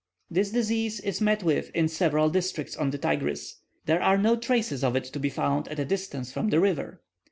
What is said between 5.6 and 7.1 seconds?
at a distance from the river.